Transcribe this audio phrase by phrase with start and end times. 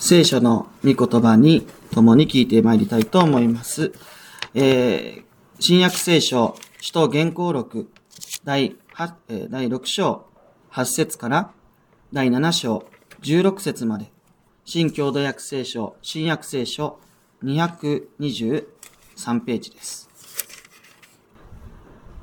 [0.00, 3.92] 聖書の御言葉に共に聞いてまいりたいと思います。
[4.54, 5.22] えー、
[5.58, 7.90] 新約聖書、使徒原稿録、
[8.44, 10.24] 第8、えー第6章
[10.70, 11.50] 8節から
[12.12, 12.86] 第7章
[13.22, 14.12] 16節まで、
[14.64, 17.00] 新共同訳聖書、新約聖書
[17.42, 18.64] 223
[19.40, 20.08] ページです。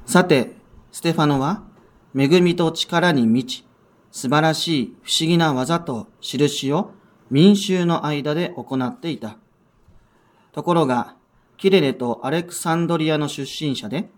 [0.05, 0.53] さて、
[0.93, 1.63] ステファノは、
[2.17, 3.65] 恵みと力に満ち、
[4.11, 6.93] 素晴らしい不思議な技と印を
[7.31, 9.37] 民衆の間で行っていた。
[10.51, 11.15] ところが、
[11.57, 14.09] キレレとアレクサンドリアの出身者で、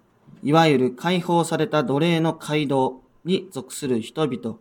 [0.44, 4.58] いわゆる解放された奴隷の街道に属する人々、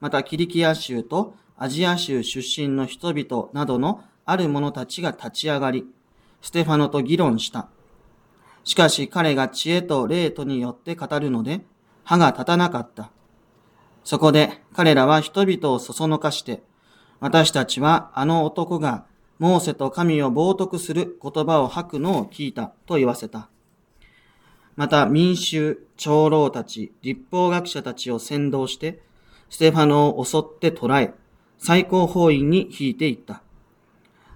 [0.00, 5.86] またキリキア州とアジア州出身の人々などのある者たちが立ち上がり、
[6.40, 7.68] ステファノと議論した。
[8.64, 11.60] しかし彼が知恵と霊とによって語るので、
[12.04, 13.10] 歯が立たなかった。
[14.04, 16.62] そこで彼らは人々をそそのかして、
[17.20, 19.04] 私たちはあの男が
[19.38, 23.48] モーセと神を冒涜する言葉を吐くのを聞いたと言わせた。
[24.76, 29.02] また民衆、長老たち、立法学者たちを先導して、
[29.50, 31.14] ステファノを襲って捕らえ、
[31.58, 33.42] 最高法院に引いていった。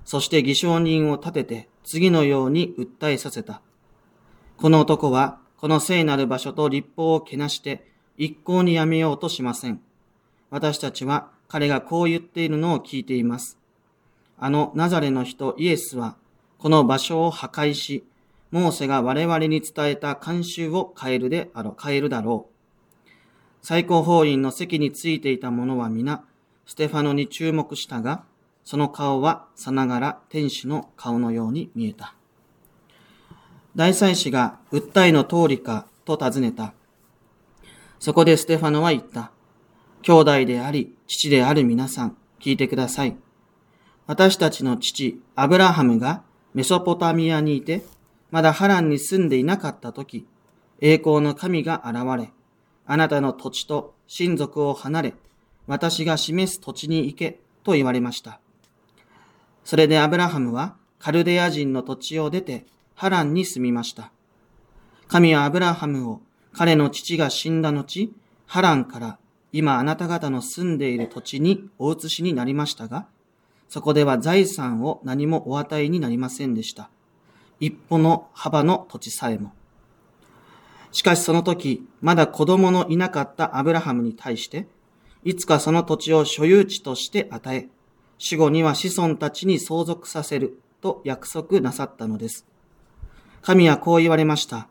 [0.05, 3.63] そして偽証人を立てて次のように訴えさせた。
[4.59, 9.81] この男はこの聖なる場所と立法をけなして一向にやめようとしません。
[10.51, 13.59] 私たちは彼がこう言っているのを聞いています。
[14.39, 16.17] あのナザレの人イエスは
[16.59, 18.05] この場所を破壊し、
[18.51, 22.55] モーセが我々に伝えた慣習を変えるであろう、変えるだろう。
[23.62, 26.25] 最高法院の席についていた者は皆、
[26.67, 28.25] ステファノに注目したが、
[28.64, 32.14] その顔はさながら天使の顔のように見えた。
[33.77, 36.75] 大祭司が訴えの通りかと尋ねた。
[37.98, 39.33] そこでステファノは言った。
[40.03, 43.17] 兄弟であり、父である皆さん、聞いてください。
[44.07, 46.23] 私たちの父、アブラハムが
[46.55, 47.85] メソポタミアにいて、
[48.31, 50.27] まだハランに住んでいなかった時、
[50.81, 52.33] 栄光の神が現れ、
[52.87, 55.14] あなたの土地と親族を離れ、
[55.67, 58.41] 私が示す土地に行け、と言われました。
[59.64, 64.13] それでアブラハムはカルデア人の土地を出てハランに住みました。
[65.09, 66.20] 神はアブラハムを
[66.53, 68.13] 彼の父が死んだ後、
[68.47, 69.19] ハランから
[69.57, 73.07] 今あなた方の住んでいる土地にお移しになりましたが、
[73.69, 76.91] そこでは財産を何もお与えになりませんでした。
[77.61, 79.53] 一歩の幅の土地さえも。
[80.91, 84.67] しかしその時、まだ子供のいなかったアブラハムに対して、
[85.23, 87.69] いつかその土地を所有地として与え、
[88.19, 92.45] 死後には子孫たちに相続させると約束なさったのです。
[93.41, 94.67] 神はこう言われました。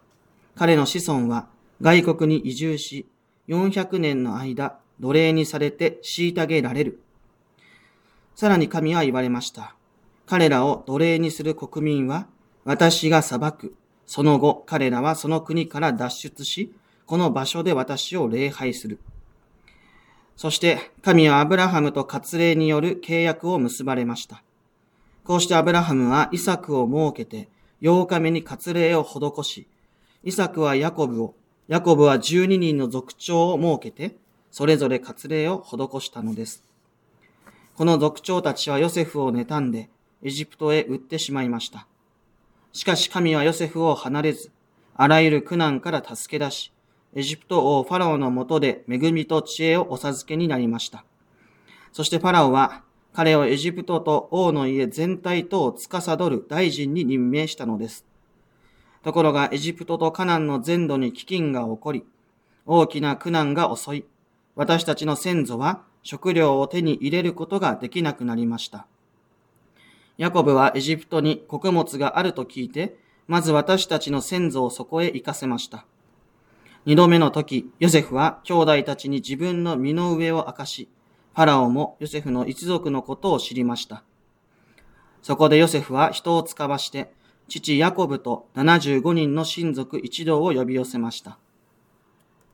[0.56, 1.48] 彼の子孫は
[1.80, 3.08] 外国に移住し、
[3.48, 7.00] 400年の間奴隷にされて虐げられる。
[8.36, 9.76] さらに神は言われました。
[10.26, 12.28] 彼らを奴隷にする国民は
[12.64, 13.76] 私が裁く。
[14.06, 16.74] その後彼らはその国から脱出し、
[17.06, 19.00] この場所で私を礼拝する。
[20.36, 24.44] そして神はアブラハムと割礼による契約を結ばれました。
[25.24, 27.50] こうしてアブラハムはイサクを設けて
[27.82, 29.68] 8日目に割礼を施し、
[30.24, 31.36] イサクはヤコブを、
[31.70, 34.18] ヤコブは12人の族長を設けて、
[34.52, 36.64] それぞれ割礼を施したのです。
[37.76, 39.90] この族長たちはヨセフを妬んで
[40.22, 41.88] エジプトへ売ってしまいました。
[42.74, 44.52] しかし神はヨセフを離れず、
[44.96, 46.74] あらゆる苦難から助け出し、
[47.16, 51.06] エジプト王ファラオのもとで恵みと知恵をお授けになりました。
[51.94, 58.06] そしてファラオは彼をエジプトと王の家全体とを司る大臣に任命したのです。
[59.04, 62.06] ところがエジプトとカナンの全土に飢饉が起こり、
[62.66, 64.06] 大きな苦難が襲い、
[64.56, 68.88] 私たちの先祖は食料を手に入れることができなくなりました。
[70.18, 72.98] ヤコブはエジプトに穀物があると聞いて、
[73.28, 75.86] まず私たちの先祖をそこへ行かせました。
[76.86, 80.88] 二度目の時、ヨセフは兄弟たちに自分の身の上を明かし、
[81.34, 84.04] ファラオもヨセフの一族のことを知りました。
[85.22, 87.14] そこでヨセフは人を使わして、
[87.48, 91.38] 父ヤコブと75人の親族一同を呼び寄せました。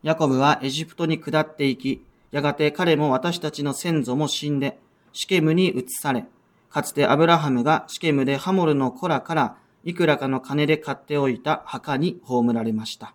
[0.04, 4.80] ヤコブはエジプトに下っていき、やがて彼も私たちの先祖も死んで、
[5.14, 6.26] シケムに移され、
[6.70, 13.14] かつてアブラハムがシケムでハモルの子らからいくらかの金で買っておいた墓に葬られました。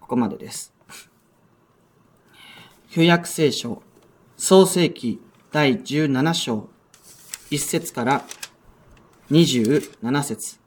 [0.00, 0.74] ここまでです。
[2.90, 3.82] 旧約聖書、
[4.36, 5.20] 創世記
[5.50, 6.68] 第17章、
[7.50, 8.24] 1節から
[9.30, 10.58] 27節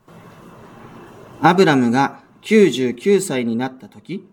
[1.41, 4.27] アブラムが99歳になった時、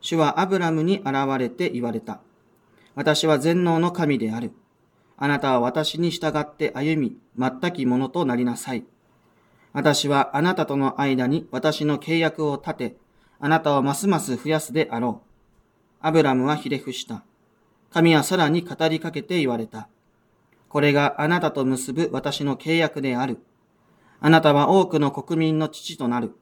[0.00, 2.20] 主はアブラムに現れて言われた。
[2.94, 4.52] 私は全能の神である。
[5.16, 8.84] あなたは私に従って歩み、全きものとなりなさい。
[9.72, 12.96] 私はあなたとの間に私の契約を立て、
[13.40, 15.28] あなたをますます増やすであろう。
[16.00, 17.24] アブラムはひれ伏した。
[17.92, 19.88] 神はさらに語りかけて言われた。
[20.68, 23.38] これがあなたと結ぶ私の契約である。
[24.26, 26.34] あなたは多くの国民の父となる。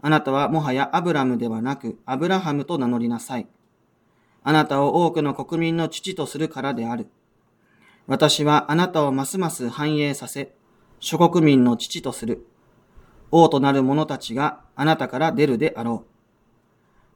[0.00, 3.46] あなたはもはやアブラムではなくアブラハムと名乗りなさい。
[4.42, 7.08] あなたを多くの国民の父とするからである。
[8.06, 10.54] 私はあなたをますます繁栄させ、
[10.98, 12.46] 諸国民の父とする。
[13.30, 16.10] 王となる者たちがあなたから出るであろう。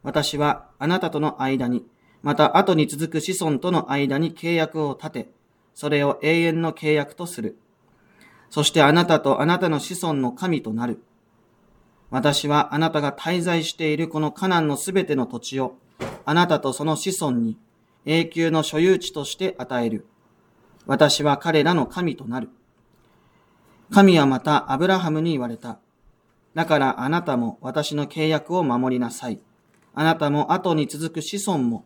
[0.03, 1.87] 私はあなたとの間に、
[2.21, 5.29] また後に続く子孫との間に契約を立て、
[5.73, 7.59] それを永遠の契約とする。
[8.55, 11.03] そしてあなたとあなたの子孫の神となる。
[12.11, 15.75] 私はあなたが滞在しているこのカナンのすべての土地を、
[16.25, 17.59] あなたとその子孫に
[18.07, 20.07] 永久の所有地として与える。
[20.87, 22.49] 私は彼らの神となる。
[23.93, 25.81] 神はまたアブラハムに言われた。
[26.55, 29.41] だからあなたも私の契約を守りなさい。
[29.97, 31.85] あなたも後に続く子孫も、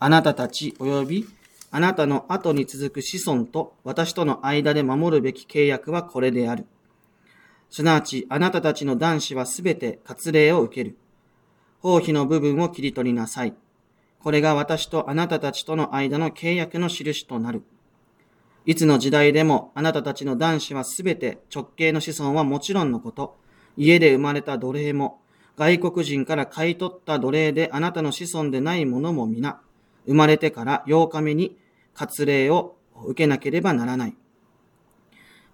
[0.00, 1.28] あなたたち及び
[1.70, 6.66] あなたの後に続く子孫と私との間で守るべき契約はこれである。
[7.70, 10.96] すなわちあなたたちの男子はすべて割礼を受ける。
[11.80, 13.54] 包皮の部分を切り取りなさい。
[14.20, 17.62] これが私とあなたたちとの間の契約の印となる。
[18.66, 23.36] いつの時代でもあなたたちの男子はすべて直系の子孫はもちろんのこと、
[23.76, 25.20] 家で生まれた奴隷も、
[25.56, 29.60] 外国人から買い取った奴隷であなたの子孫でないものも皆、
[30.08, 31.56] 生まれてから8日目に
[31.94, 34.16] 割礼を受けなければならない。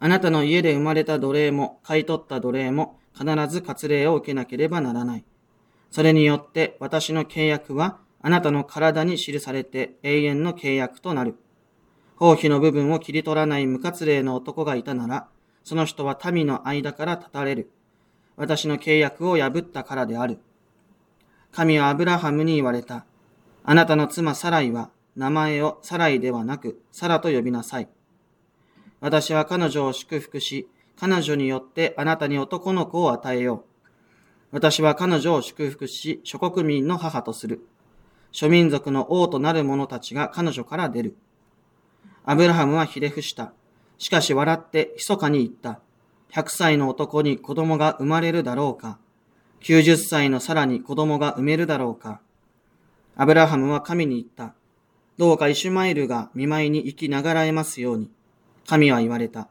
[0.00, 5.24] あなたの家で生まれた奴隷も、買い取った奴隷も、必ず割礼を受けなければならない。
[5.90, 11.36] それによって私の契約はあなたの体に記されて永遠の契約となる。
[12.16, 15.28] 包皮の部分を切り取らない無活例の男がいたなら、
[15.62, 17.70] その人は民の間から立たれる。
[18.36, 20.38] 私の契約を破ったからである。
[21.52, 23.06] 神はアブラハムに言われた。
[23.66, 27.88] あなたの妻サライは名前をサライではなくサラと呼びなさい。
[29.00, 33.64] 私は彼女を祝福し、彼女によってあなたに男の子を与えよう。
[34.52, 37.66] 私は彼女を祝福し、諸国民の母とする。
[38.32, 41.16] 諸民族の王となる者たちが彼女から出る。
[42.24, 43.52] アブラハムはひれ伏した。
[43.96, 45.80] しかし笑って密かに言った。
[46.32, 48.98] 100歳の男に子供が生まれるだろうか。
[49.62, 52.20] 90歳のさらに子供が産めるだろうか。
[53.16, 54.54] アブラハムは神に言った。
[55.16, 58.10] どうかイシュマイルが見舞いに行きながらえますように。
[58.66, 59.48] 神は言われた。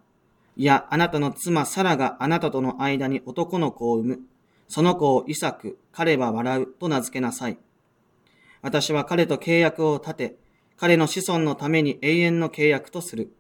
[0.58, 4.20] いや、あなたの妻サラがあなたとの間に男の子を産む。
[4.68, 7.58] その子をイサク、彼は笑うと名付けなさい。
[8.62, 10.36] 私は彼と契約を立て、
[10.78, 13.32] 彼の子孫のために永遠の契約とする。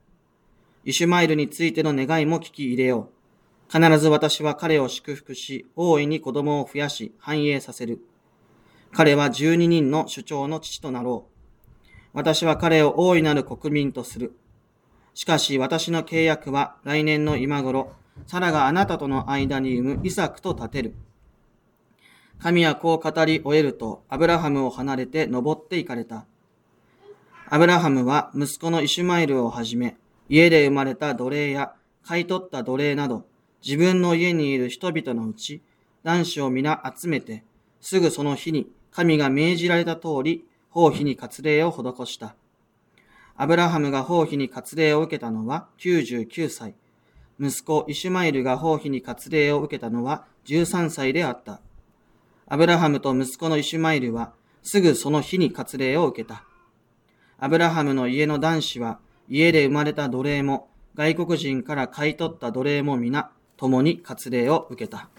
[0.85, 3.13] イシュマイルについての願いも聞き入れよう。
[3.71, 7.99] 必ず私は彼を祝福し、大いに子供を増やし、繁栄させる。
[8.95, 11.77] 彼は十二人の主張の父となろう。
[12.13, 14.37] 私は彼を大いなる国民とする。
[15.15, 17.93] しかし私の契約は来年の今頃、
[18.27, 20.93] サラがあなたとの間に産むイサクと立てる。
[22.37, 26.27] 神はこう語り終えると、アブラハムを離れて登って行かれた。
[27.49, 29.97] アブラハムは息子のイシュマイルをはじめ、
[30.29, 31.73] 家で生まれた奴隷や
[32.03, 33.25] 買い取った奴隷など、
[33.65, 35.63] 自分の家にいる人々のうち、
[36.03, 37.43] 男子を皆集めて、
[37.81, 42.35] すぐその日に神が命じられた通り、法妃に割礼を施した。
[43.35, 46.75] アブラハムが法妃に割礼を受けたのは99歳。
[47.39, 51.59] 息子イシュマイルが法妃に割礼を受けたのは13歳であった。
[52.47, 56.43] アブラハムと息子のイシュマイルはすぐその日に割礼を受けた。
[57.39, 65.09] アブラハムの家の男子は家で生まれた奴隷も外国人から買い取った奴隷も皆共に割礼を受けた。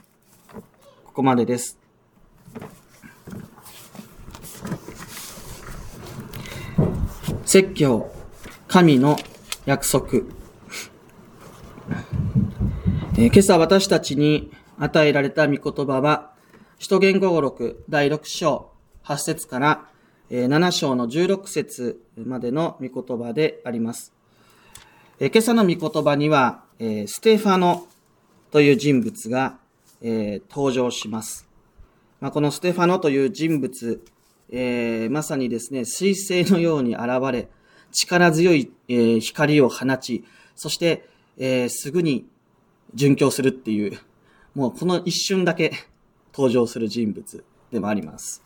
[1.05, 1.81] ここまでです。
[7.45, 8.11] 説教、
[8.69, 9.17] 神の
[9.67, 10.25] 約束。
[13.17, 16.33] えー、今朝私たちに与えられた御言葉は、
[16.79, 18.71] 使徒言語語録第6章
[19.05, 19.87] 8節から
[20.31, 24.13] え7章の16節までの御言葉であります。
[25.21, 27.87] え今朝の御言葉には、えステファノ
[28.51, 29.59] という人物が、
[30.03, 31.47] え、登場します。
[32.21, 34.03] まあ、このステファノという人物、
[34.51, 37.49] えー、まさにですね、彗星のように現れ、
[37.93, 40.25] 力強い、えー、光を放ち、
[40.55, 42.27] そして、えー、すぐに
[42.95, 43.99] 殉教するっていう、
[44.55, 45.73] もうこの一瞬だけ
[46.33, 48.43] 登場する人物でもあります。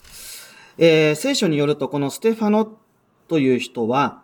[0.79, 2.79] えー、聖書によると、このステファノ
[3.27, 4.23] という人は、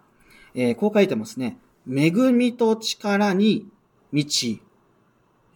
[0.54, 1.58] えー、こう書いてますね。
[1.88, 3.66] 恵みと力に
[4.12, 4.62] 満ち、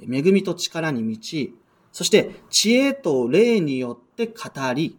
[0.03, 1.55] 恵みと力に満ち、
[1.93, 4.35] そして知恵と霊によって語
[4.75, 4.99] り、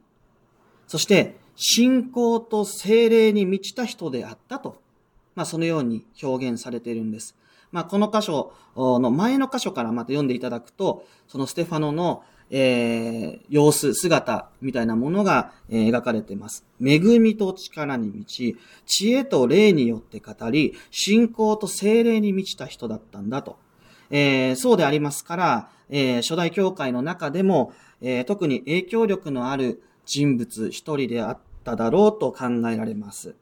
[0.89, 4.81] そして信仰と精霊に満ちた人であったと、
[5.36, 7.36] まあそのように表現されているんです。
[7.72, 16.65] まあこの箇所の前の箇所からまた読んでいただくと、そのステファノのえー、様子、姿みたいなものが、えー、描かれています。
[16.84, 23.58] 恵みと力に満ち、知恵と霊によって語り、信仰と精霊に満ちた人だったんだと。
[24.10, 33.36] えー、そうでありますから、え初代教会の中でも、え特に影響力のある人物一人であっただろうと考えられます。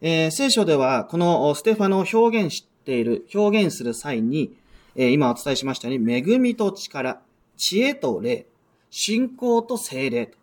[0.00, 4.56] え聖書では、このステファノを表現している、表現する際に、
[4.96, 7.20] え今お伝えしましたように、恵みと力、
[7.56, 8.46] 知恵と霊、
[8.90, 10.38] 信仰と精霊と。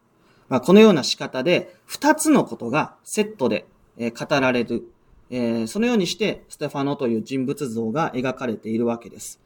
[0.48, 3.66] まあ、このような仕方で、二つのことがセットで
[3.98, 4.84] え語られる。
[5.30, 9.42] えー、そのようにして、ステファノという人物像が描かれているわけです。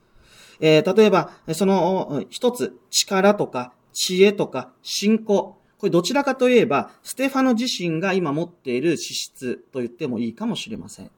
[0.59, 5.57] えー、例えば、その一つ、力とか知恵とか信仰。
[5.81, 11.09] これどちらかといえば、ステファノ自身が今持っている資質と言ってもいいかもしれません。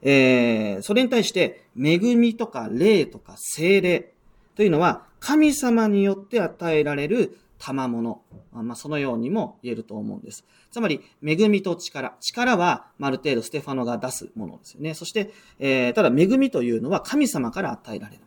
[0.00, 4.14] えー、それに対して、恵みとか霊とか精霊
[4.56, 8.22] というのは、神様によって与えられる賜物。
[8.54, 10.42] まあ、そのようにも言えると思うんです。
[10.70, 12.16] つまり、恵みと力。
[12.20, 14.94] 力は、ある程度ステファノが出すものですよね。
[14.94, 18.22] そして、えー、ただ、恵みというのは神様から与えられる。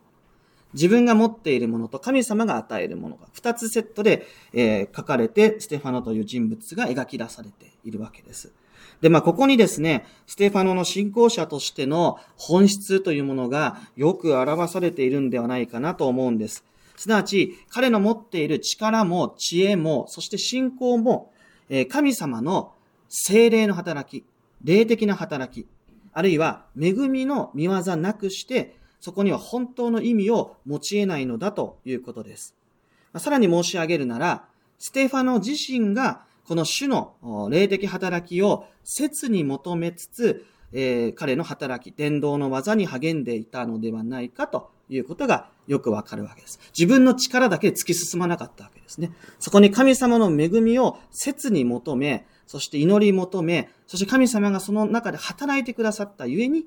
[0.74, 8.52] 自分が持っているものと神様が与えるものが二つセットで、えー、書かれて、ステファノという人物が描き出されているわけです。
[9.00, 16.64] で、まあ、ここにですね、ステファノの信仰者としての本質というものがよく表されているんではないかなと思うんです。
[16.96, 21.32] すなわち、彼の持っている力も知恵も、そして信仰も、
[21.88, 22.74] 神様の
[23.08, 24.24] 精霊の働き、
[24.62, 25.66] 霊的な働き、
[26.12, 32.54] あるいは恵みの見業なくして、そこには本当の意味を持ち得ないのだということです。
[33.16, 34.44] さらに申し上げるなら、
[34.78, 46.60] ステファノ自身がこの主の霊的働きを切に求めつつ、えー、彼の働き、伝道の技に励んでいたのではないかということがよくわかるわけです。
[46.78, 49.10] 自分の力だけ突き進まなかったわけですね。
[49.40, 56.66] そこに神様の恵みを切に求め、そして祈り求め、そして神様がその中で働いてくださったゆえに、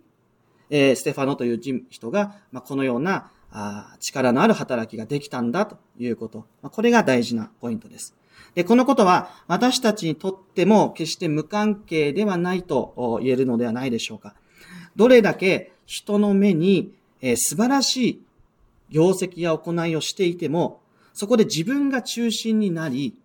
[0.69, 6.39] えー、ステファノという人が、まあ、このようなあ力のある働きができたんだということ。
[6.62, 8.15] まあ、これが大事なポイントです。
[8.53, 14.36] で、このことは私たちにとっても決して無関係ではないと言えるのではないでしょうか。
[14.95, 18.22] どれだけ人の目にえ素晴らしい
[18.89, 20.81] 業績や行いをしていても、
[21.13, 23.19] そこで自分が中心になり、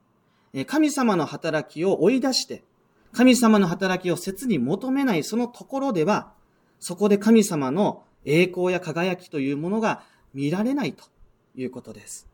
[0.67, 2.63] 神様の働きを追い出して、
[3.13, 6.33] 神様の働きを切に求めないそのところでは、
[6.81, 10.03] そこで神様の栄光や輝きというものが
[10.35, 11.05] 見られないと
[11.55, 12.27] いうことです。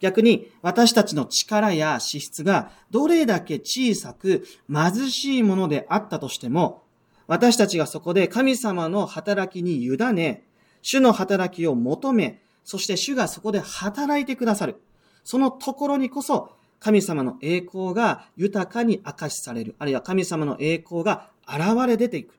[0.00, 6.82] 逆に私たちの力や資質がどれだけ小さく貧しいものであったとしても、
[7.28, 10.44] 私たちがそこで神様の働きに委ね、
[10.82, 14.80] 主の働きを求め、そして主がそこで働いてくださる。
[15.22, 19.76] そのところにこそ、神様の栄光が豊かに明かしされる。
[19.78, 22.34] あるいは神様の栄光が現れ出ていく。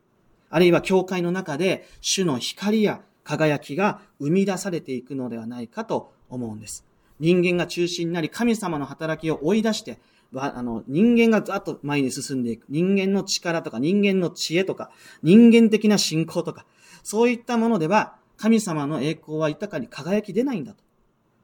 [0.54, 6.86] あるいは教会の中で主の光や輝きが生み出されていくのではないかと思うんです。
[7.20, 9.98] 人間が中心になり神様の働きを追い出して、
[10.36, 12.66] あの、人間がざっと前に進んでいく。
[12.70, 14.92] 人間の力とか人間の知恵とか
[15.24, 16.68] 人間的な信仰とか、
[17.02, 20.84] そういったものでは神様の栄光は豊かに輝き出ないんだと。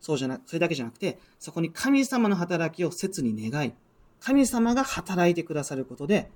[0.01, 3.73] そうじゃな、それだけじゃなくて、そこに神様の働きを切に願い、
[4.19, 6.29] 神様が働いてくださることで、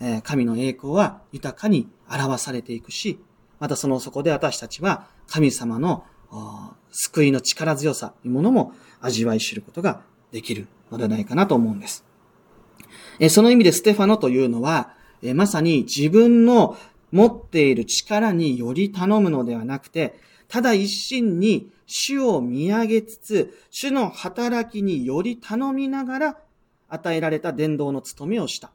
[0.00, 3.18] え、神の栄光は豊かに表されていくし、
[3.58, 6.04] またそのそこで私たちは神様の
[6.90, 12.04] 救いの力強さというものも味わい知ることができるのではないかなと思うんです。
[13.18, 16.76] え、その意味でステファノというのは、え、まさに自分の
[17.12, 26.38] 持っている力により頼むのではなくて、ただ一心に主を見上げつつ、主の働きにより頼みながら
[26.88, 28.72] 与えられた伝道の務めをした。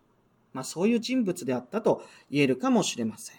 [0.53, 3.38] まあそういう人物であったと言えるかもしれません。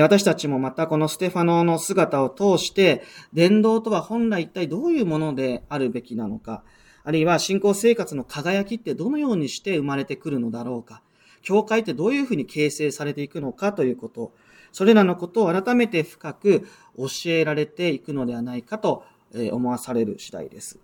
[0.00, 6.62] 私たちもまたこのステファノの姿を通して、伝道とは本来一体どういうものであるべきなのか、
[7.04, 11.02] あるいは信仰生活の輝きってどのようにして生まれてくるのだろうか、
[11.42, 14.32] 教会ってどういうふうに形成されていくのかということ、
[14.72, 19.04] それらのことを改めて深く教えられていくのではないかと
[19.52, 20.78] 思わされる次第です。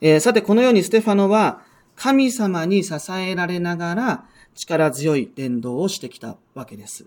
[0.00, 1.62] えー、さて、このようにステファノは
[1.96, 4.24] 神様に支えられながら
[4.54, 7.06] 力強い伝道をしてきたわけです。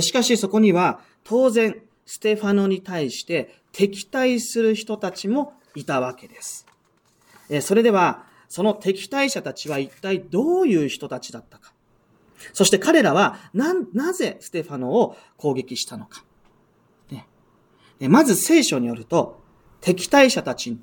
[0.00, 6.66] しかしそこには当然ステファノに対して敵対する人たちもいたわけです。
[7.60, 11.72] それでは、その敵対者たちは一体どういう人たちだったか。
[12.52, 16.24] そして彼らはな、なぜステファノを攻撃したのか。
[17.10, 17.26] ね、
[18.08, 19.42] まず聖書によると、
[19.80, 20.78] 敵対者たち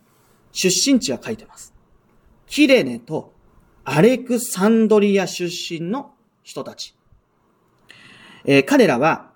[0.51, 1.73] 出身地が書いてます。
[2.51, 3.33] キレネと
[3.85, 6.93] アレクサンドリア出身の人たち。
[8.43, 9.31] えー、彼らは、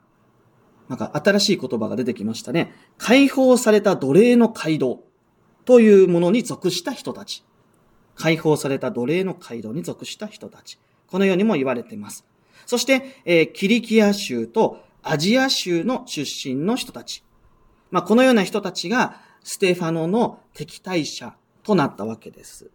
[0.90, 2.74] なんか新しい言葉が出てきましたね。
[2.98, 5.00] 解放された奴隷の街道
[5.64, 7.46] というものに属した人たち。
[8.16, 10.78] 解放された奴隷の街道に属した人たち。
[11.08, 12.26] このようにも言われています。
[12.66, 17.24] そして、えー、キリキア州とアジア州の出身の人たち。
[17.92, 22.72] まあ、このような人たちがステファノの敵対者となったわけです。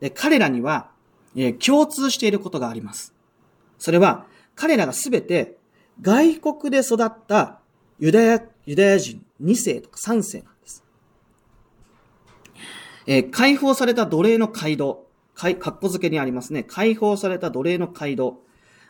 [0.00, 0.90] で彼らには、
[1.36, 3.14] えー、共通していることがあります。
[3.78, 5.56] それは、彼らがすべて
[6.00, 7.60] 外国で育った
[7.98, 10.84] ユダヤ、ユダヤ人2世とか3世なんです。
[13.06, 15.06] えー、解放された奴隷の街道。
[15.34, 16.64] かっこ付けにありますね。
[16.64, 18.40] 解放された奴隷の街道。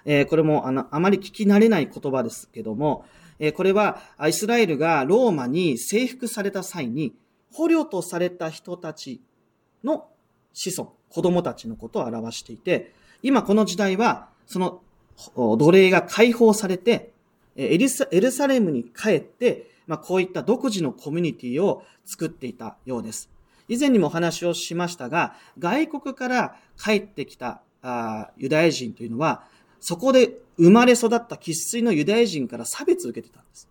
[0.06, 3.04] えー、これもあの、あまり聞き慣れない言葉ですけども、
[3.38, 7.14] えー、これはイスラエルがローマに征服された際に、
[7.52, 9.20] 捕虜とされた人たち
[9.84, 10.08] の
[10.54, 14.80] 子孫、子供たちのことを表していて、今この時代は、その
[15.36, 17.12] 奴隷が解放されて、
[17.56, 23.30] エルサエルサレムに帰って、まあ、こういった独自のコミュニティを作っていたようです。
[23.68, 29.44] 以前にもお話をしましたが、外国から帰ってきたあユダヤ人というのは、
[29.80, 33.68] そこで生まれ育った喫水のユダヤ人から差別を受けてたんです。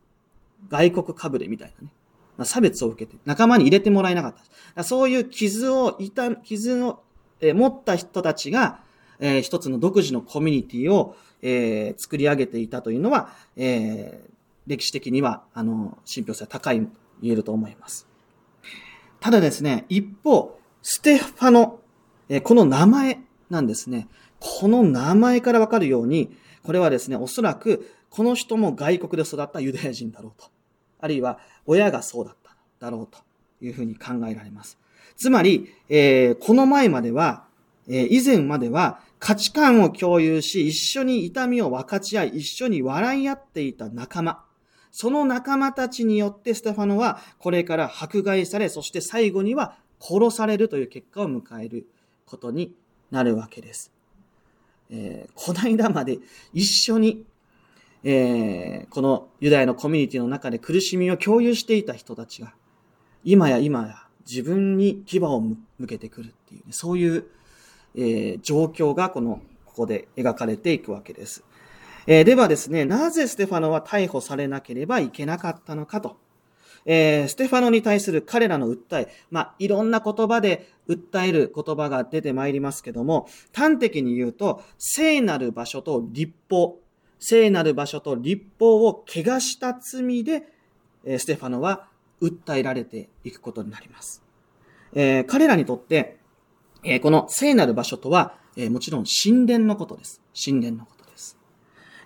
[0.69, 1.91] 外国かぶれみたいなね。
[2.37, 4.35] まあ、差別を受けて、仲間に入れてもらえなかっ
[4.75, 4.83] た。
[4.83, 7.03] そういう傷を、いた、傷を、
[7.41, 8.79] え持った人たちが、
[9.19, 14.31] えー、一つの独自のコミュニティを、えー、作り上げていたというのは、えー、
[14.67, 16.87] 歴史的には、あの、信憑性は高いと、
[17.21, 18.07] 言えると思います。
[19.19, 21.79] ただですね、一方、ステファノ、
[22.29, 24.07] えー、この名前なんですね。
[24.39, 30.49] この名前からわかるように、これはですね、おそらく、この人も外国で育ったユダヤ人だろうと。
[30.99, 33.19] あるいは、親がそうだっただろうと
[33.65, 34.77] いうふうに考えられます。
[35.17, 37.45] つまり、えー、この前までは、
[37.87, 44.43] えー、以前までは価値観を共有し、一緒に痛みを分かち合い、一緒に笑い合っていた仲間。
[44.91, 51.87] その仲間たちによってステファノはこれから迫害され、そして最後には殺されるという結果を迎える
[52.25, 52.75] ことに
[53.11, 53.91] なるわけです。
[54.89, 56.19] えー、この間まで
[56.53, 57.25] 一緒に、
[58.03, 62.53] えー、このユダヤのコミュニティの中で苦しみを共有していた人たちが、
[63.23, 67.25] 今や今や自分に牙を向けてくるっていう、ね、そういう、
[67.95, 71.43] えー、状況がこの、ここで描かれていくわけです。
[72.07, 76.17] えー、ではですね、なぜステファノは逮捕されなければいけなかったのかと。
[76.85, 86.79] えー、ステファノに対する彼らの訴え、まあ、いろんな言葉で訴える言葉が出てまいりますけども、端的に言うと、聖なる場所と立法、
[87.19, 90.43] 聖なる場所と立法を汚した罪で、
[91.03, 91.86] えー、ステファノは
[92.21, 94.23] 訴えられていくことになります。
[94.93, 96.17] えー、彼らにとって、
[96.83, 100.21] えー、この聖なる場所とは、えー、もちろん神殿のことです。
[100.33, 101.37] 神殿のことです。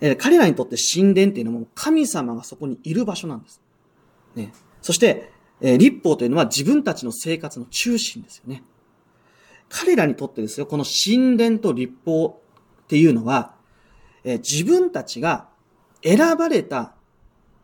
[0.01, 3.61] え彼らにとって神殿っていうのも神様がそこにいる場所なんです。
[4.35, 8.63] ね、そして、え立法というのは自分たちの生活の中心ですよね。
[9.69, 12.41] 彼らにとってですよ、この神殿と立法
[12.83, 13.53] っていうのは、
[14.23, 15.49] え自分たちが
[16.03, 16.95] 選ばれた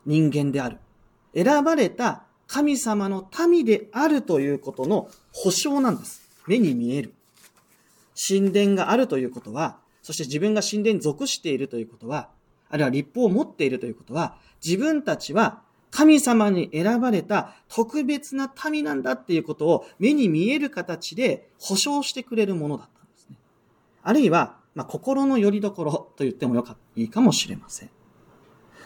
[0.05, 0.77] 人間である。
[1.33, 6.21] 選ばれた神様の民であるということの保証なんです。
[6.47, 7.13] 目に見える。
[8.15, 12.29] 神殿があるということは、そして自分が神殿に属しているということは、
[12.69, 23.37] あるいは立法を持っているということは、自分たちは神様に選ばれた特別な民なんだっていうことを目に見える形で保証してくれるものだったんですね。
[24.03, 27.89] あるいは、まあ、心の拠り所と言ってもよかいいかもしれません。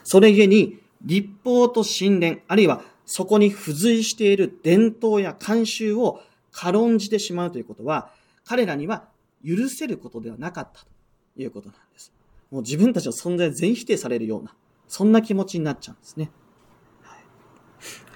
[0.04, 6.22] それゆえに、立法と神殿、あるいはそこに付随している伝統や慣習を
[6.54, 8.10] 軽んじてしまうということは、
[8.46, 9.10] 彼らには
[9.46, 10.88] 許せることではなかったと
[11.36, 12.14] いうことなんです。
[12.52, 14.56] もう自分たちの存在全否定されるような、
[14.88, 16.32] そんな気持ちになっちゃうんですね。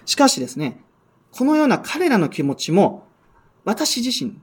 [0.06, 0.82] しかしですね、
[1.32, 3.06] このような彼らの気持ちも、
[3.66, 4.40] 私自身、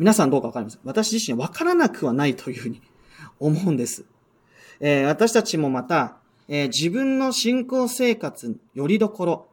[0.00, 0.80] 皆さんどうかわかりません。
[0.82, 2.82] 私自身わからなくはないというふうに
[3.38, 4.04] 思うんです。
[4.80, 6.16] えー、私たちもまた、
[6.48, 9.51] えー、自分の信仰生活、よりどころ、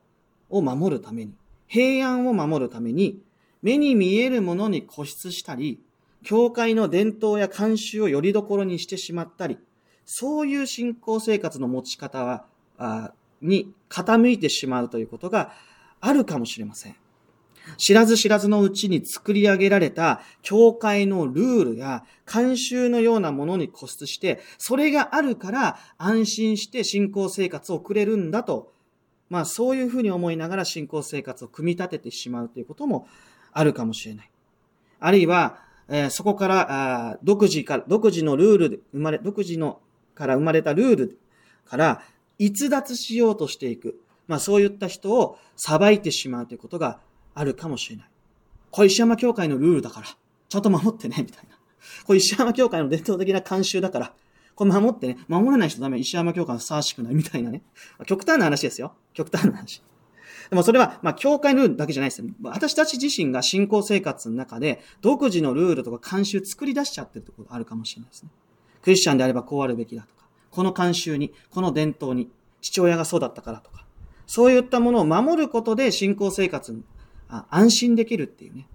[0.49, 1.33] を守るために、
[1.67, 3.21] 平安を守るために、
[3.61, 5.79] 目に見えるものに固執したり、
[6.23, 9.57] 教会の伝統や慣習をよりどころにしてしまったり、
[10.05, 12.45] そういう信仰生活の持ち方は
[12.77, 15.53] あに傾いてしまうということが
[16.01, 16.95] あるかもしれません。
[17.77, 28.73] 知らず知らずのうちに作り上げられた教会のルールや慣習のようなものに固執して、それがあるから安心して信仰生活を送れるんだと、
[29.29, 33.07] まあそういうふうに思いながら信仰生活を組み立ててしまうということも
[33.51, 34.31] あるかもしれない。
[34.99, 39.81] あるいは、えー、そこからあ独自から、独自のルールで生まれ、独自の
[40.15, 41.19] から生まれたルール
[41.65, 42.01] から
[42.37, 44.01] 逸脱しようとしていく。
[44.27, 46.99] まあそういった人を裁いてしまうということが
[47.33, 48.09] あるかもしれない。
[48.71, 50.07] これ石山教会のルールだから、
[50.49, 51.57] ちゃんと守ってね、みたいな。
[52.05, 54.13] これ石山教会の伝統的な慣習だから、
[54.59, 57.61] これ守ってね、守らない人ダメ、石山教会はふさわしくないみたいなね。
[58.05, 58.93] 極端な話ですよ。
[59.13, 59.81] 極端な話。
[60.49, 62.27] でもそれは、まあ、教会のルールだけじゃないですよ。
[62.43, 68.31] 私たち自身が信仰生活の中で、独自のルールとか慣習作り出しちゃってるところがあるかもしれないですね。
[68.81, 73.85] クリスチャンであればこうあるべきだとか、この慣習に、この伝統に、父親がそうだったからとか、
[74.27, 76.83] そういったものを守ることで信仰生活に
[77.49, 78.67] 安心できるっていうね。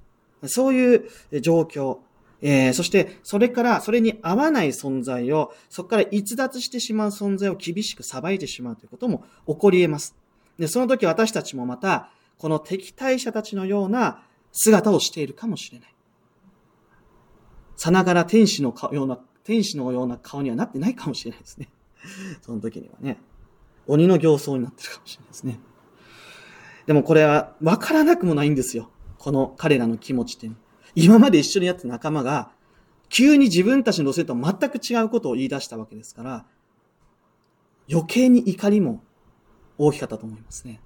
[0.46, 1.98] そういう状況。
[2.46, 10.14] えー、そして、それから、それに合わない存在を、そこから逸脱してしまう存在を厳しく裁いてしまうということも起こり得ます。
[10.58, 15.94] で、その時私たちもまた、この敵対者たちのような姿をしているかもしれない。
[17.76, 21.70] さながら天使のような、天使のような顔にはなってないかもしれないですね。
[22.42, 23.16] その時にはね。
[23.86, 25.60] 鬼の形相になってるかもしれないですね。
[26.84, 28.90] でもこれは分からなくもないんですよ。
[29.18, 30.50] この彼らの気持ちって。
[30.94, 32.50] 今まで一緒にやった仲間が、
[33.08, 36.46] 急に自分たちの路線と全く違うことを言い出したわけですから、
[37.90, 39.02] 余計に怒りも
[39.78, 40.80] 大きかったと思いますね。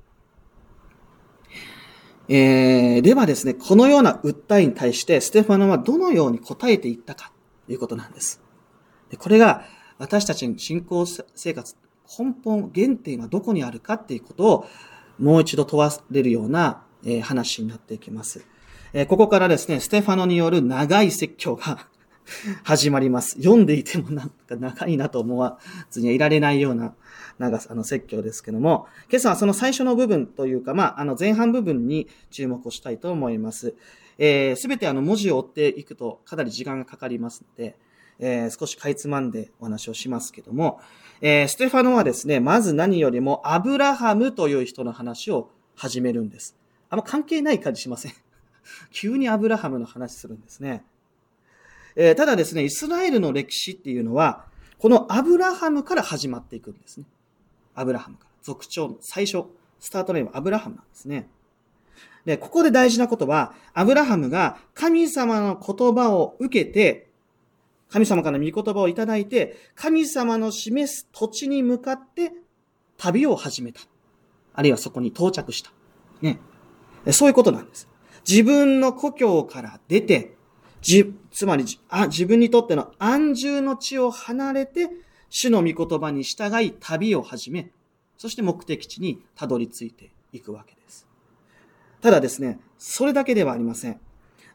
[2.29, 7.33] えー、ではですね、このような訴えに対してステファノはどのように答えていったか
[7.67, 8.43] ということなんです。
[9.11, 9.65] でこれが
[9.99, 11.75] 私たちの信仰生活、
[12.19, 14.67] 根本、原点はどこにあるかっていうことを
[15.19, 18.45] もう一度問われるような、え話になっていきます。
[18.93, 21.89] えここからですね、ステファノによる長い説教が
[22.65, 23.37] 始まります。
[23.37, 25.59] 読んでいてもなんか長いなと思わ
[25.91, 26.95] ずにはいられないような
[27.39, 33.75] 長さの説教ですけども、今朝はその最初の部分というか、まあ、あの前半部分に注目をしたいと思います。
[34.19, 37.77] えす、べてあの文字を追っていくとかなり時間がかかりますので、
[38.19, 40.81] えー、少しかいつまんでお話をしますけども、
[41.21, 46.57] えー、ステファノはですね、まず何よりもアブラハムという人の話を始めるんです。
[46.91, 48.13] あんま関係ない感じしません。
[48.91, 50.85] 急にアブラハムの話するんですね。
[51.97, 54.47] えー、ただですね、イスラエルの歴史っていうのは、
[54.79, 57.07] このアブラハムから始まっていくんですね。
[57.75, 58.31] アブラハムから。
[58.43, 59.45] 族長の最初、
[59.81, 61.29] スタートネームアブラハムなんですね。
[62.25, 67.09] で、ここで大事なことは、アブラハムが神様の言葉を受けて、
[67.91, 72.33] 神様から御言葉をいただいて、神様の示す土地に向かって
[72.97, 73.81] 旅を始めた。
[74.55, 75.73] あるいはそこに到着した。
[76.21, 76.39] ね。
[77.13, 77.89] そういうことなんです。
[78.29, 80.37] 自分の故郷から出て、
[80.83, 84.91] じ、つまりあ、自分にとっての安住の地を離れて、
[85.31, 87.71] 主の御言葉に従い旅を始め、
[88.19, 91.07] そして目的地にたどり着いていくわけです。
[92.03, 93.99] ただですね、それだけではありません。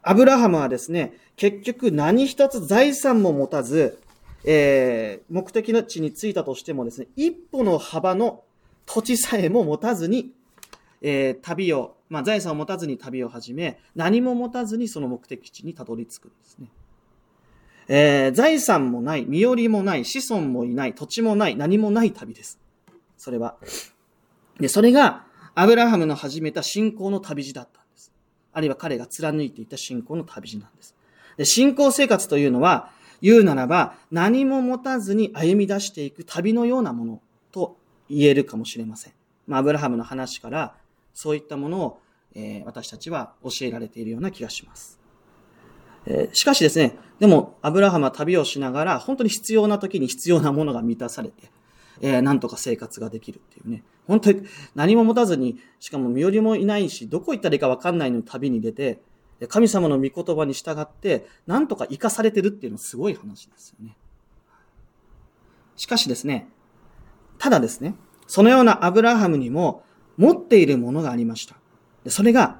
[0.03, 3.99] アブラハムはですね、結局何一つ財産も持たず、
[4.45, 8.43] えー、目的の地に着いたとしてもですね、一歩の幅の
[8.85, 10.31] 土地さえも持たずに、
[11.03, 16.69] え、旅を、まあ、財産を持たずに旅を始め、何も持たずにその目的地にたどり着くんですね。
[17.89, 22.57] えー、財産もない、身寄りもない、子孫もいない、土地もない、何もない旅です。
[23.17, 23.57] それは。
[24.59, 28.11] で、それが、アブラハムの始めた信仰の旅路だったんです。
[28.53, 30.95] あるいは彼が貫いていた信仰の旅路なんです。
[31.37, 32.89] で信仰生活というのは、
[33.21, 37.77] 言うならば、何も持たずに歩み出していく旅のようなものと
[38.09, 39.13] 言えるかもしれません。
[39.47, 40.75] まあ、アブラハムの話から、
[41.13, 41.99] そういったものを、
[42.35, 44.99] えー、私たちは教えられているような気がします。
[46.05, 51.49] えー、しかしですね、でも、アブラハムは旅をしながら、本当に必要な時に必要なものが満たされて、
[52.01, 53.83] えー、なんとか生活ができるっていうね。
[54.07, 54.43] 本当に
[54.75, 59.01] 何も持たずに、しかも身寄りもいないし、どこ行ったらいいかわかんないのに旅に出て、
[59.47, 63.95] 神様の御言葉に従って、なんとか生かされてるっていうのはすごい話ですよね。
[65.75, 66.49] しかしですね、
[67.37, 67.95] ただですね、
[68.27, 69.83] そのようなアブラハムにも
[70.17, 71.55] 持っているものがありました。
[72.09, 72.59] それが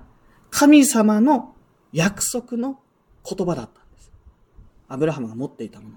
[0.50, 1.54] 神様の
[1.92, 2.80] 約束の
[3.28, 4.12] 言葉だったんです。
[4.88, 5.96] アブラハムが持っていたもの。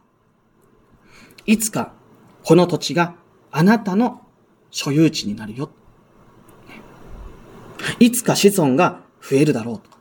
[1.46, 1.92] いつか
[2.42, 3.16] この土地が
[3.50, 4.22] あなたの
[4.70, 5.70] 所有地になるよ。
[7.98, 9.96] いつか子孫が増えるだろうと。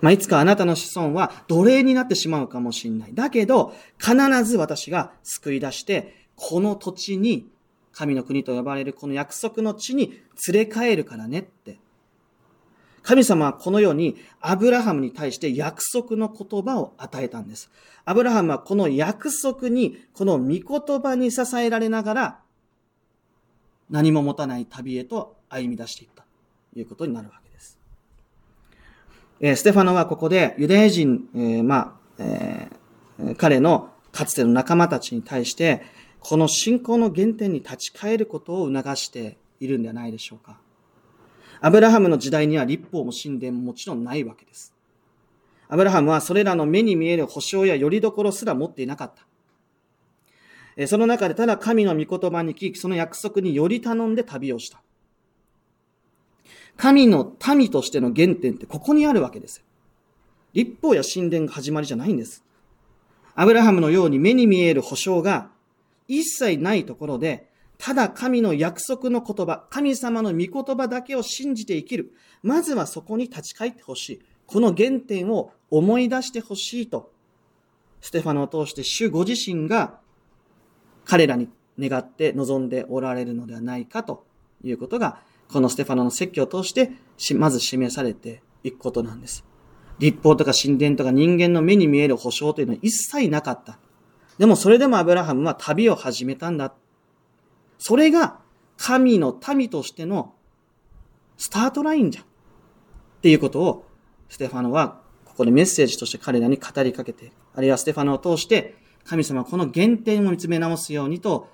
[0.00, 3.14] まあ、いつかあなたの子孫は奴隷になってしまうかもしれない。
[3.14, 7.48] だけど、必ず私が救い出して、この土地に
[7.92, 11.78] 神の国と呼ばれるこの約束の地に連れ帰るからねって。
[13.02, 17.70] 神様はこのようにアブラハムに対して約束の言葉を与えたんです。
[18.04, 22.38] アブラハムはこの約束に、この御言葉に支えられながら、
[23.90, 26.24] 何も持たない旅へと歩み出していった
[26.72, 27.78] ということになるわけです。
[29.40, 35.82] えー、ステファノはここでユダヤ人、えー、まあ、えー、彼のかつての仲間たちに対して、
[36.24, 40.58] この信仰の原点に立ち返ることを促しているんではないでしょうか。
[41.60, 44.72] アブラハムの時代には立法も神殿ももちろんないわけです。
[45.68, 49.12] アブラハムはそれらの目に見える保証や拠り所すら持っていなかっ
[50.76, 50.86] た。
[50.86, 54.80] その中でただ神の御言葉に聞き、その約束により頼んで旅をした。
[56.76, 59.62] 神の民としての原点ってここにあるわけです
[60.54, 62.44] 立法や神殿が始まりじゃないんです。
[63.34, 65.50] アブラハムのように目に見える保証が
[66.08, 72.14] 一切ないところで、ただ神の約束の言葉、神様の御言葉だけを信じて生きる。
[72.42, 74.22] まずはそこに立ち返ってほしい。
[74.46, 77.10] この原点を思い出してほしいと、
[78.00, 79.98] ステファノを通して主ご自身が
[81.04, 84.24] 彼らに願って望んでおられるのではないかと
[84.62, 86.92] いうことが、このステファノの説教を通して、
[87.34, 89.44] まず示されていくことなんです。
[89.98, 93.78] 立法とか神殿とか人間の目に見える保証というのは一切なかった。
[94.38, 96.72] でもそれでもアブラハムは旅を始めたんだ。
[97.78, 98.38] それが
[98.76, 100.34] 神の民としての
[101.36, 102.24] スタートラインじゃん。
[102.24, 102.26] っ
[103.22, 103.86] ていうことを
[104.28, 111.48] ステファノはここでメッセージとして彼らに語りかけて、あるいはステファノを通して神様はこの原点を見つめ直すようにと、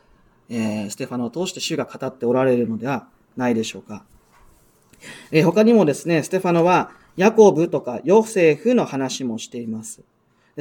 [0.48, 4.04] えー、ステファノを通して主が語っておられるのではないでしょうか。
[5.30, 10.02] えー、他にもですね、ステファノはヤコブとかヨセフの話もしています。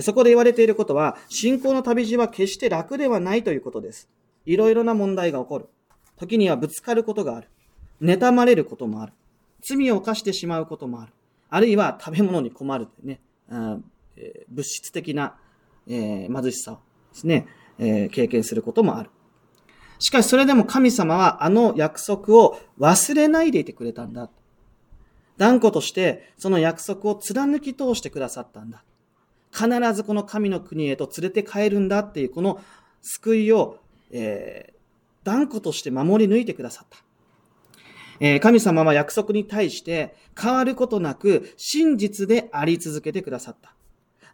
[0.02, 4.10] そこで言われていることは、信仰の旅路は決して楽ではないということです。
[4.46, 5.70] いろいろな問題が起こる。
[6.18, 7.50] 時にはぶつかることがある。
[8.02, 9.14] 妬まれることもある。
[9.62, 11.14] 罪を犯してしまうこともある。
[11.50, 13.22] あるいは食べ物に困るというね、
[14.18, 15.36] え物質的な、
[15.88, 16.76] え貧しさを
[17.14, 17.48] ですね、
[17.80, 19.10] え経験することもある。
[20.00, 24.30] しかしそれでも神様はあの約束を忘れないでいてくれたんだ。
[25.38, 28.84] 断固としてその約束を貫き通してくださったんだ。
[29.52, 32.62] 必ずこの神の国へと連れて帰るんだっていうこの
[33.02, 33.80] 救いを、
[34.12, 36.98] えー、断固として守り抜いてくださった。
[38.20, 43.74] えー、神様は約束に対して変わることなく真実であり続けてくださった。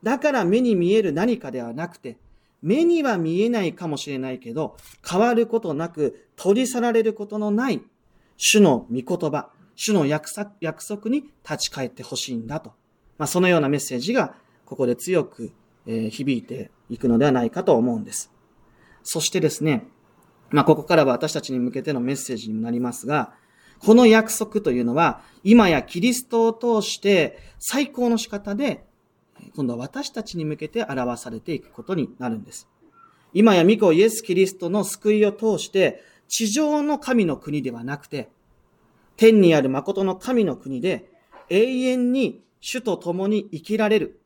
[0.01, 2.17] だから目に見える何かではなくて、
[2.61, 4.77] 目には見えないかもしれないけど、
[5.09, 7.81] 変わることなく取り去られることのない
[8.37, 12.73] 主の御言葉、主の約束に立ち返ってほしいんだと。
[13.17, 15.51] まあ、そのようなメッセージがここで強く、
[15.85, 18.31] 響いていくのではないかと思うんです。
[19.03, 19.85] そしてですね、
[20.49, 23.33] まあ、ここからは私たちに向けてのメッセージになりますが、
[23.79, 28.85] この約束というのは、今やキリストを通して最高の仕方で、
[29.55, 32.69] 今度は私たちに向けて表されていくことになるんです。
[33.33, 38.29] 今や御子イエス・キリストの救いを通して、地上の神の国ではなくて、
[39.17, 41.09] 天にある誠の神の国で、
[41.49, 44.21] 永遠に主と共に生きられる。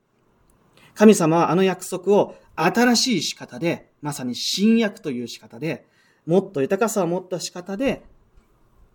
[0.97, 5.85] 神様はあの約束を新しい仕方で、まさに新約という仕方で、
[6.25, 8.01] もっと豊かさを持った仕方で、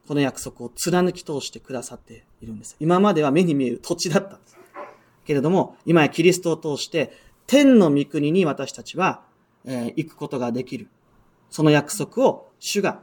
[0.08, 2.76] この約束を貫き通してくださっているんです。
[2.80, 4.58] 今までは目に見える土地だったんです。
[5.24, 7.12] けれども、今やキリストを通して、
[7.46, 9.22] 天の御国に私たちは、
[9.64, 10.88] えー、行くことができる。
[11.50, 13.02] その約束を主が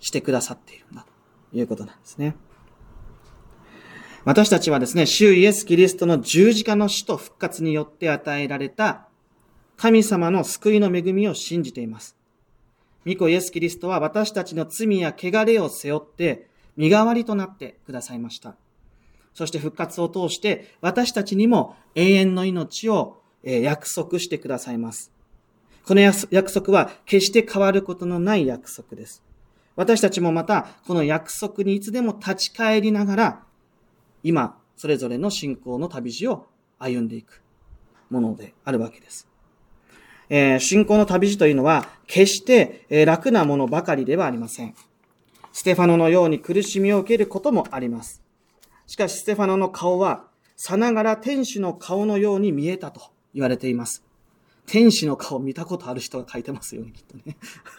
[0.00, 1.06] してくださっているんだ
[1.52, 2.34] ということなんですね。
[4.24, 9.08] 私たちはですね、主イエス・キリストの十字架の死と復活によって与えられた
[9.78, 12.16] 神様の救いの恵みを信じています。
[13.06, 18.56] 御子イエス・キリストは私たちの罪や汚れを背負って身代わりとなってくださいました。
[19.32, 25.12] そして復活を通して私たちにも永遠の命を約束してくださいます。
[25.86, 29.22] この約束は決して変わることのない約束です。
[29.76, 33.42] 私たちもまたこの約束にいつでも立ち返りながら
[34.22, 36.46] 今、それぞれの信仰の旅路を
[36.78, 37.42] 歩んでいく
[38.10, 39.28] ものであるわけです。
[40.28, 44.74] えー、信仰の旅路というのは、決して、え楽なものばかりではありません。
[45.52, 48.22] ステファノのように苦しみを受けることもあります。
[48.86, 50.24] しかし、ステファノの顔は、
[50.56, 53.00] さながら天使の顔のように見えたと
[53.34, 54.04] 言われています。
[54.66, 57.36] 天使の顔見たことある人が書いてますよね、きっとね。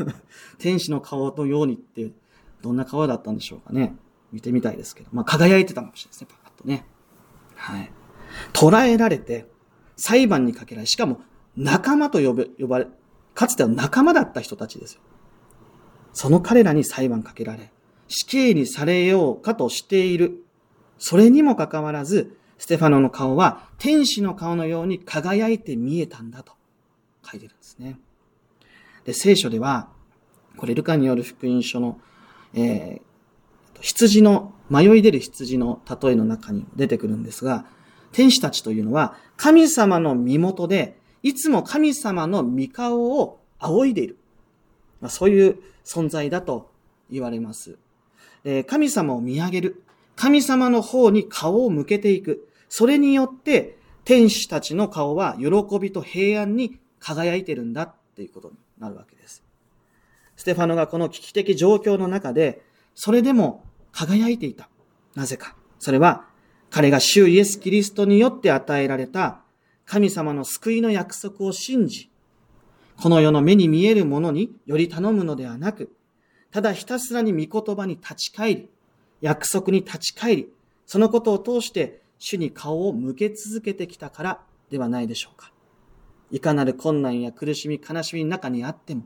[0.60, 2.12] 天使の顔のようにって、
[2.62, 3.96] どんな顔だったんでしょうかね。
[4.32, 5.10] 見てみたいですけど。
[5.12, 6.86] まあ、輝いてたかもしれないですね、パカッとね。
[7.56, 7.92] はい。
[8.54, 9.48] 捕らえられて、
[9.98, 11.22] 裁判にかけられ、しかも
[11.56, 12.88] 仲間と呼べ、呼ばれ、
[13.34, 15.02] かつては仲間だった人たちですよ。
[16.14, 17.72] その彼らに裁判かけられ、
[18.08, 20.44] 死刑にされようかとしている。
[20.98, 26.54] それにもかかわらず、ステファノの顔は天使の顔のように輝いて見えたんだと
[27.24, 28.00] 書いてるんですね。
[29.06, 29.90] で、聖書では、
[30.58, 32.00] これルカによる福音書の、
[32.54, 33.02] えー、
[33.82, 37.66] 羊の、迷い出る羊の例えの中に出てくるんですが、
[38.14, 44.18] 天使たちというのは神様の身元で、いつも神様の御顔を仰いでいる。
[45.02, 46.72] まあ、そういう存在だと
[47.10, 47.78] 言われます。
[48.44, 49.84] え神様を見上げる。
[50.16, 52.48] 神様の方に顔を向けていく。
[52.70, 59.44] それによって天使たちの顔は喜びと平安に輝いてるんだっていうことになるわけです。
[60.36, 62.64] ステファノがこの危機的状況の中で、
[62.96, 64.70] それでも輝いていた。
[65.16, 65.56] なぜか。
[65.80, 66.26] それは、
[66.70, 69.42] 彼が主イエス・キリストによって与えられた
[69.86, 72.10] 神様の救いの約束を信じ、
[72.96, 75.92] この世の目に見えるものにより頼むのではなく、
[76.52, 78.70] ただひたすらに御言葉に立ち返り、
[79.22, 80.54] 約束に立ち返り、
[80.86, 85.52] そのことを通して主に顔を向け続けてきたからではないでしょうか。
[86.32, 89.04] いかなる困難や苦しみ、悲しみの中にあっても、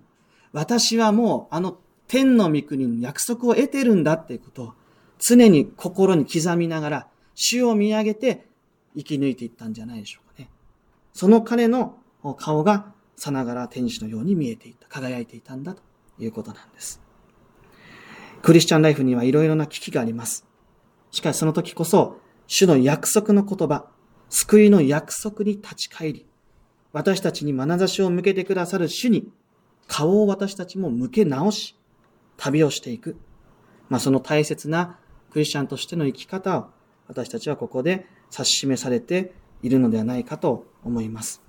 [0.52, 4.74] 私はもうあの天の御国に約束を得てるんだっていうことを
[5.20, 8.46] 常に心に刻みながら、主を見上げて
[8.96, 10.50] 生き抜いていったんじゃないでしょうかね。
[11.14, 11.98] その彼の
[12.38, 15.82] 顔がさながら天使のように見えていた、輝いていたんだと
[16.20, 17.02] いうことなんです。
[18.42, 20.46] クリスチャンライフにはいろいろな危機があります。
[21.12, 23.88] しかしその時こそ、主の約束の言葉、
[24.30, 26.26] 救いの約束に立ち返り、
[26.94, 29.32] 私たちに眼差しを向けてくださる主に
[29.88, 31.76] 顔を私たちも向け直し、
[32.38, 33.18] 旅をしていく。
[33.90, 34.98] まあ、その大切な
[35.32, 36.68] クリスチャンとしての生き方を
[37.08, 41.42] 私たちはここで指し示されているのではないかと思います。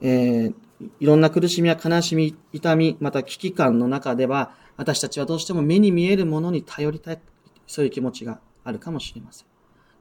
[0.00, 0.54] えー、
[1.00, 7.20] いろんな苦しみや悲しみ、痛み、また危機感の中では、私たちはどうしても目に見えるものに頼りたい、
[7.66, 9.46] そういう気持ちがあるかもしれません。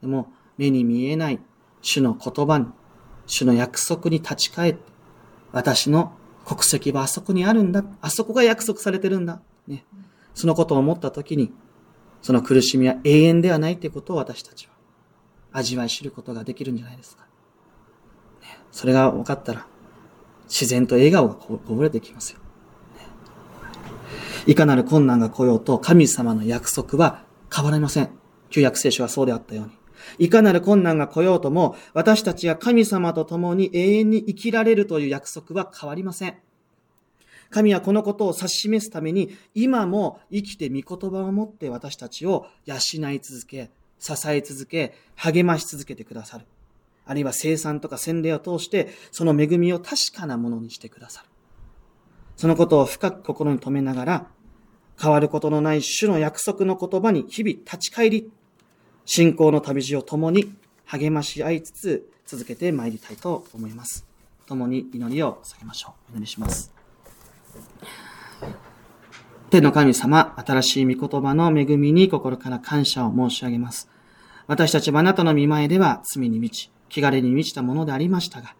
[0.01, 1.39] でも、目に見えない
[1.81, 2.67] 主の言葉に、
[3.25, 4.79] 主の約束に立ち返って、
[5.51, 7.83] 私の国籍はあそこにあるんだ。
[8.01, 9.41] あそこが約束されてるんだ。
[9.67, 9.85] ね。
[10.33, 11.53] そのことを思ったときに、
[12.21, 14.73] その苦しみは永遠ではないということを私たちは
[15.51, 17.23] 味わい知ることができるんじゃないですか。
[18.41, 19.67] ね、それが分かったら、
[20.47, 22.39] 自然と笑顔がこぼれてきますよ。
[22.39, 22.43] ね
[24.47, 28.09] いかなる困難が来ようと神様の約束は変わりません。
[28.49, 29.82] 旧約聖書はそうであったように。
[30.17, 36.35] いかなる困難が来ようとも、私たちが神様と共に永遠に生きられるという約束は変わりません。
[37.49, 42.75] 神はこのことを指し示すために、今も生きて御言葉を持って私たちを養
[43.11, 46.45] い続け、支え続け、励まし続けてくださる。
[47.05, 51.29] あるいは生産とか洗礼を通して、その恵みを確かなものにしてくださる。
[52.35, 54.27] そのことを深く心に留めながら、
[55.01, 58.31] 変わることのない主の約束の言葉に日々立ち返り、
[59.05, 60.53] 信仰の旅路を共に
[60.85, 64.05] 励まし合いつつ続けて参りたいと思います。
[64.45, 66.13] 共に祈りを捧げましょう。
[66.13, 66.73] お祈りします。
[69.49, 73.89] 天の神様、新しい御言葉の恵みに心から感謝を申し上げます。
[74.47, 78.55] 私たちはあなたの見前では罪に満ち、汚れに満ちたものでありましたが、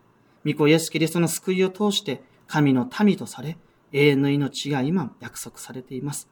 [0.45, 3.57] 御子イエス・キリストの救いを通して神の民とされ、
[3.91, 6.29] 永遠の命が今約束されています。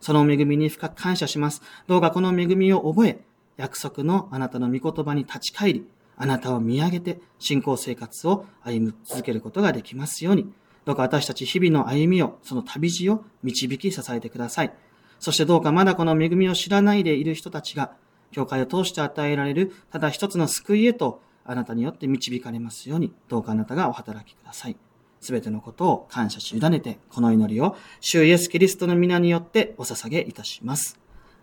[0.00, 1.62] その恵みに深く感謝します。
[1.86, 3.24] どうかこの恵みを覚え、
[3.56, 5.86] 約束のあなたの御言葉に立ち返り、
[6.16, 10.52] あなたを見上げて信仰生活を歩む続けることができますように、
[10.84, 14.74] どうか私たち日々の歩みを、その旅路を導き支えてください。
[15.18, 17.92] そしてどうかまだこの恵みを知らないでいる人たちが、
[18.30, 24.76] 教会を通して与えられる、ただ一つの救いへと、あなたによって導かれますように、どうかあなたがお働きください。
[25.20, 30.98] すべてのことを感謝し委ねて、この祈りを、主イエスキリストの皆によってお捧げいたします。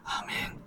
[0.05, 0.60] アーメン。